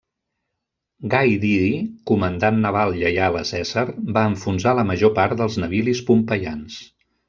Gai 1.11 1.35
Didi, 1.43 1.83
comandant 2.13 2.59
naval 2.65 2.95
lleial 3.03 3.39
a 3.43 3.47
Cèsar, 3.53 3.87
va 4.19 4.27
enfonsar 4.33 4.77
la 4.83 4.91
major 4.93 5.17
part 5.23 5.41
dels 5.45 5.63
navilis 5.67 6.07
pompeians. 6.13 6.85